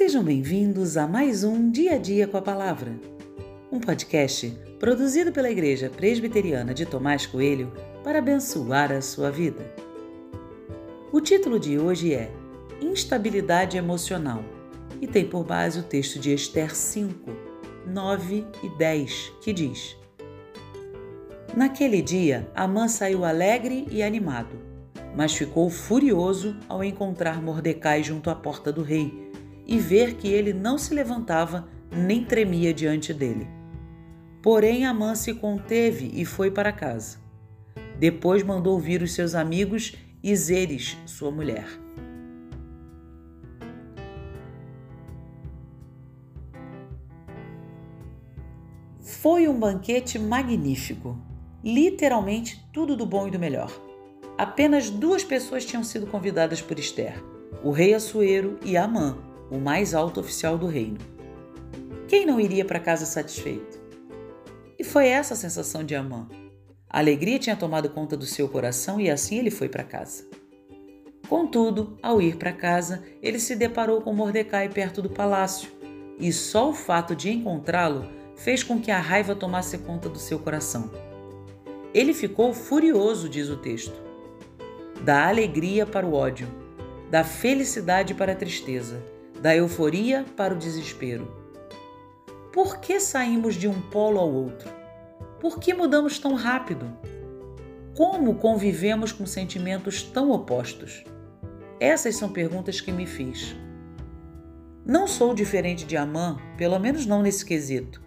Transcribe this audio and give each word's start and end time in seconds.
Sejam 0.00 0.24
bem-vindos 0.24 0.96
a 0.96 1.06
mais 1.06 1.44
um 1.44 1.70
Dia 1.70 1.96
a 1.96 1.98
Dia 1.98 2.26
com 2.26 2.38
a 2.38 2.40
Palavra, 2.40 2.98
um 3.70 3.78
podcast 3.78 4.50
produzido 4.78 5.30
pela 5.30 5.50
Igreja 5.50 5.90
Presbiteriana 5.90 6.72
de 6.72 6.86
Tomás 6.86 7.26
Coelho 7.26 7.70
para 8.02 8.18
abençoar 8.18 8.90
a 8.92 9.02
sua 9.02 9.30
vida. 9.30 9.62
O 11.12 11.20
título 11.20 11.60
de 11.60 11.78
hoje 11.78 12.14
é 12.14 12.32
Instabilidade 12.80 13.76
Emocional 13.76 14.42
e 15.02 15.06
tem 15.06 15.28
por 15.28 15.44
base 15.44 15.80
o 15.80 15.82
texto 15.82 16.18
de 16.18 16.32
Esther 16.32 16.74
5, 16.74 17.30
9 17.86 18.46
e 18.64 18.78
10, 18.78 19.32
que 19.42 19.52
diz: 19.52 19.98
Naquele 21.54 22.00
dia, 22.00 22.50
Amã 22.54 22.88
saiu 22.88 23.22
alegre 23.22 23.86
e 23.90 24.02
animado, 24.02 24.56
mas 25.14 25.34
ficou 25.34 25.68
furioso 25.68 26.56
ao 26.70 26.82
encontrar 26.82 27.42
Mordecai 27.42 28.02
junto 28.02 28.30
à 28.30 28.34
porta 28.34 28.72
do 28.72 28.82
rei 28.82 29.28
e 29.70 29.78
ver 29.78 30.14
que 30.14 30.26
ele 30.26 30.52
não 30.52 30.76
se 30.76 30.92
levantava 30.92 31.68
nem 31.92 32.24
tremia 32.24 32.74
diante 32.74 33.14
dele. 33.14 33.46
Porém, 34.42 34.84
Amã 34.84 35.14
se 35.14 35.32
conteve 35.32 36.10
e 36.12 36.24
foi 36.24 36.50
para 36.50 36.72
casa. 36.72 37.18
Depois 37.96 38.42
mandou 38.42 38.80
vir 38.80 39.00
os 39.00 39.12
seus 39.12 39.32
amigos 39.32 39.94
e 40.22 40.34
Zeres, 40.34 40.98
sua 41.06 41.30
mulher. 41.30 41.66
Foi 48.98 49.46
um 49.46 49.58
banquete 49.58 50.18
magnífico, 50.18 51.16
literalmente 51.62 52.66
tudo 52.72 52.96
do 52.96 53.06
bom 53.06 53.28
e 53.28 53.30
do 53.30 53.38
melhor. 53.38 53.70
Apenas 54.36 54.90
duas 54.90 55.22
pessoas 55.22 55.64
tinham 55.64 55.84
sido 55.84 56.06
convidadas 56.06 56.60
por 56.60 56.78
Esther: 56.78 57.22
o 57.62 57.70
rei 57.70 57.92
Assuero 57.92 58.58
e 58.64 58.76
Amã, 58.78 59.29
o 59.50 59.58
mais 59.58 59.94
alto 59.94 60.20
oficial 60.20 60.56
do 60.56 60.66
reino. 60.66 60.98
Quem 62.06 62.24
não 62.24 62.40
iria 62.40 62.64
para 62.64 62.80
casa 62.80 63.04
satisfeito? 63.04 63.80
E 64.78 64.84
foi 64.84 65.08
essa 65.08 65.34
a 65.34 65.36
sensação 65.36 65.84
de 65.84 65.94
Amã. 65.94 66.28
A 66.88 66.98
alegria 66.98 67.38
tinha 67.38 67.56
tomado 67.56 67.90
conta 67.90 68.16
do 68.16 68.26
seu 68.26 68.48
coração 68.48 69.00
e 69.00 69.10
assim 69.10 69.38
ele 69.38 69.50
foi 69.50 69.68
para 69.68 69.84
casa. 69.84 70.26
Contudo, 71.28 71.96
ao 72.02 72.20
ir 72.20 72.36
para 72.36 72.52
casa, 72.52 73.04
ele 73.22 73.38
se 73.38 73.54
deparou 73.54 74.00
com 74.00 74.12
Mordecai 74.12 74.68
perto 74.68 75.00
do 75.00 75.08
palácio, 75.08 75.70
e 76.18 76.32
só 76.32 76.70
o 76.70 76.74
fato 76.74 77.14
de 77.14 77.30
encontrá-lo 77.30 78.04
fez 78.34 78.64
com 78.64 78.80
que 78.80 78.90
a 78.90 78.98
raiva 78.98 79.36
tomasse 79.36 79.78
conta 79.78 80.08
do 80.08 80.18
seu 80.18 80.40
coração. 80.40 80.90
Ele 81.94 82.12
ficou 82.12 82.52
furioso, 82.52 83.28
diz 83.28 83.48
o 83.48 83.56
texto. 83.56 83.94
Da 85.04 85.28
alegria 85.28 85.86
para 85.86 86.04
o 86.06 86.14
ódio, 86.14 86.48
da 87.10 87.22
felicidade 87.22 88.12
para 88.12 88.32
a 88.32 88.36
tristeza, 88.36 89.00
da 89.40 89.56
euforia 89.56 90.24
para 90.36 90.54
o 90.54 90.58
desespero. 90.58 91.34
Por 92.52 92.78
que 92.78 93.00
saímos 93.00 93.54
de 93.54 93.66
um 93.66 93.80
polo 93.80 94.18
ao 94.18 94.30
outro? 94.30 94.68
Por 95.40 95.58
que 95.58 95.72
mudamos 95.72 96.18
tão 96.18 96.34
rápido? 96.34 96.90
Como 97.96 98.34
convivemos 98.34 99.12
com 99.12 99.24
sentimentos 99.24 100.02
tão 100.02 100.30
opostos? 100.30 101.04
Essas 101.78 102.16
são 102.16 102.28
perguntas 102.28 102.80
que 102.80 102.92
me 102.92 103.06
fiz. 103.06 103.56
Não 104.84 105.06
sou 105.06 105.34
diferente 105.34 105.86
de 105.86 105.96
Amã, 105.96 106.38
pelo 106.56 106.78
menos 106.78 107.06
não 107.06 107.22
nesse 107.22 107.44
quesito. 107.44 108.02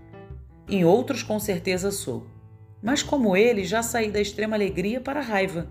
Em 0.67 0.85
outros, 0.85 1.23
com 1.23 1.39
certeza 1.39 1.89
sou. 1.89 2.27
Mas, 2.81 3.01
como 3.01 3.35
ele, 3.35 3.63
já 3.63 3.81
saí 3.81 4.11
da 4.11 4.19
extrema 4.21 4.55
alegria 4.55 4.99
para 4.99 5.19
a 5.19 5.23
raiva. 5.23 5.67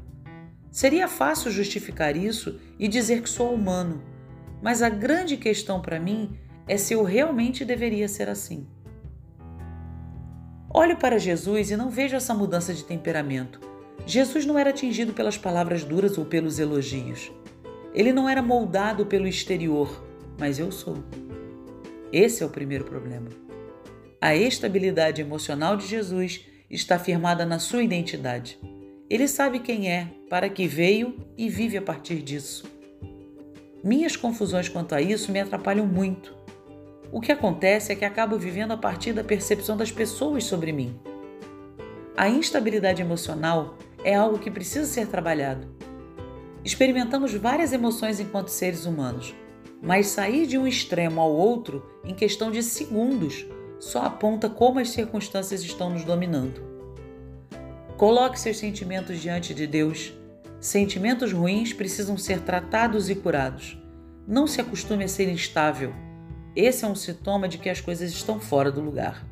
Seria 0.71 1.07
fácil 1.07 1.51
justificar 1.51 2.17
isso 2.17 2.59
e 2.79 2.89
dizer 2.89 3.23
que 3.23 3.29
sou 3.29 3.55
humano, 3.55 4.03
mas 4.63 4.81
a 4.81 4.89
grande 4.89 5.37
questão 5.37 5.83
para 5.83 5.99
mim 5.99 6.39
é 6.69 6.77
se 6.77 6.95
eu 6.95 7.03
realmente 7.03 7.65
deveria 7.65 8.07
ser 8.07 8.29
assim. 8.29 8.67
Olho 10.73 10.97
para 10.97 11.19
Jesus 11.19 11.71
e 11.71 11.77
não 11.77 11.91
vejo 11.91 12.17
essa 12.17 12.33
mudança 12.33 12.73
de 12.73 12.85
temperamento. 12.85 13.61
Jesus 14.07 14.47
não 14.47 14.59
era 14.59 14.71
atingido 14.71 15.13
pelas 15.13 15.37
palavras 15.37 15.85
duras 15.85 16.17
ou 16.17 16.25
pelos 16.25 16.59
elogios. 16.59 17.31
Ele 17.93 18.13
não 18.13 18.29
era 18.29 18.41
moldado 18.41 19.05
pelo 19.05 19.27
exterior, 19.27 20.03
mas 20.39 20.59
eu 20.59 20.73
sou. 20.73 20.97
Esse 22.11 22.43
é 22.43 22.47
o 22.47 22.51
primeiro 22.51 22.85
problema. 22.85 23.29
A 24.21 24.35
estabilidade 24.35 25.21
emocional 25.21 25.77
de 25.77 25.87
Jesus 25.87 26.47
está 26.71 26.99
firmada 26.99 27.45
na 27.45 27.59
sua 27.59 27.83
identidade. 27.83 28.59
Ele 29.11 29.29
sabe 29.29 29.59
quem 29.59 29.91
é, 29.91 30.09
para 30.31 30.49
que 30.49 30.67
veio 30.67 31.17
e 31.37 31.51
vive 31.51 31.77
a 31.77 31.83
partir 31.83 32.23
disso. 32.23 32.72
Minhas 33.85 34.15
confusões 34.15 34.69
quanto 34.69 34.95
a 34.95 35.01
isso 35.01 35.33
me 35.33 35.41
atrapalham 35.41 35.85
muito. 35.85 36.33
O 37.11 37.21
que 37.21 37.33
acontece 37.33 37.91
é 37.91 37.97
que 37.97 38.05
acabo 38.05 38.39
vivendo 38.39 38.71
a 38.71 38.77
partir 38.77 39.13
da 39.13 39.25
percepção 39.25 39.77
das 39.77 39.91
pessoas 39.91 40.45
sobre 40.45 40.71
mim. 40.73 40.99
A 42.17 42.29
instabilidade 42.29 43.03
emocional 43.03 43.77
é 44.05 44.15
algo 44.15 44.39
que 44.39 44.53
precisa 44.53 44.87
ser 44.87 45.09
trabalhado. 45.09 45.67
Experimentamos 46.65 47.35
várias 47.35 47.73
emoções 47.73 48.21
enquanto 48.21 48.49
seres 48.49 48.87
humanos, 48.87 49.35
mas 49.83 50.07
sair 50.07 50.47
de 50.47 50.57
um 50.57 50.67
extremo 50.67 51.21
ao 51.21 51.33
outro 51.33 51.85
em 52.05 52.15
questão 52.15 52.53
de 52.53 52.63
segundos 52.63 53.45
só 53.81 54.03
aponta 54.03 54.49
como 54.49 54.79
as 54.79 54.91
circunstâncias 54.91 55.61
estão 55.63 55.91
nos 55.91 56.05
dominando. 56.05 56.63
Coloque 57.97 58.39
seus 58.39 58.59
sentimentos 58.59 59.21
diante 59.21 59.53
de 59.53 59.67
Deus 59.67 60.15
Sentimentos 60.63 61.33
ruins 61.33 61.73
precisam 61.73 62.17
ser 62.17 62.43
tratados 62.43 63.11
e 63.11 63.17
curados. 63.17 63.77
Não 64.29 64.47
se 64.47 64.61
acostume 64.61 65.03
a 65.03 65.09
ser 65.09 65.29
instável. 65.29 65.93
Esse 66.55 66.85
é 66.85 66.89
um 66.89 66.95
sintoma 66.95 67.49
de 67.49 67.59
que 67.59 67.69
as 67.69 67.81
coisas 67.81 68.13
estão 68.13 68.39
fora 68.39 68.71
do 68.71 68.81
lugar. 68.81 69.27